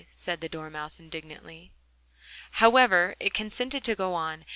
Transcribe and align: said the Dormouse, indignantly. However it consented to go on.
said 0.15 0.41
the 0.41 0.49
Dormouse, 0.49 0.99
indignantly. 0.99 1.73
However 2.53 3.13
it 3.19 3.35
consented 3.35 3.83
to 3.83 3.93
go 3.93 4.15
on. 4.15 4.45